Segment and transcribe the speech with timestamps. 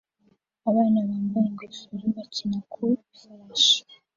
[0.69, 2.81] abana bambaye ingofero bakina ku
[3.15, 3.77] ifarashi